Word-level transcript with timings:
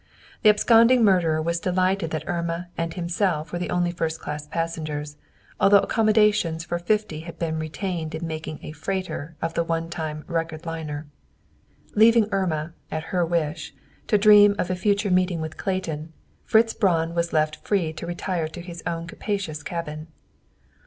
The 0.41 0.49
absconding 0.49 1.03
murderer 1.05 1.43
was 1.43 1.59
delighted 1.59 2.09
that 2.09 2.23
Irma 2.27 2.69
and 2.75 2.91
himself 2.95 3.53
were 3.53 3.59
the 3.59 3.69
only 3.69 3.91
first 3.91 4.19
class 4.19 4.47
passengers, 4.47 5.15
although 5.59 5.77
accommodations 5.77 6.63
for 6.65 6.79
fifty 6.79 7.19
had 7.19 7.37
been 7.37 7.59
retained 7.59 8.15
in 8.15 8.25
making 8.25 8.61
a 8.65 8.71
"freighter" 8.71 9.35
of 9.43 9.53
the 9.53 9.63
one 9.63 9.91
time 9.91 10.25
"record 10.27 10.65
liner." 10.65 11.05
Leaving 11.93 12.27
Irma, 12.31 12.73
at 12.89 13.03
her 13.13 13.23
wish, 13.23 13.75
to 14.07 14.17
dream 14.17 14.55
of 14.57 14.71
a 14.71 14.75
future 14.75 15.11
meeting 15.11 15.39
with 15.39 15.57
Clayton, 15.57 16.13
Fritz 16.45 16.73
Braun 16.73 17.13
was 17.13 17.31
left 17.31 17.57
free 17.57 17.93
to 17.93 18.07
retire 18.07 18.47
to 18.47 18.59
his 18.61 18.81
own 18.87 19.05
capacious 19.05 19.61
cabin. 19.61 20.07